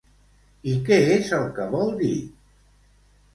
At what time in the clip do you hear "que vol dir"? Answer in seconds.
1.59-2.11